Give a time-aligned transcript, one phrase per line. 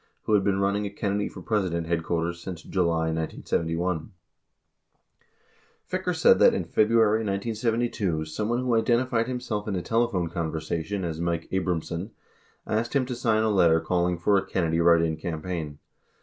[0.23, 4.11] who had been running a Kennedy for President headquarters since July 1971.
[5.87, 11.05] 60 Ficker said that in February 1972 someone who identified himself in a telephone conversation
[11.05, 12.09] as Mike Abramson,
[12.65, 15.77] asked him to sign a letter calling for a Kennedy write in campaign.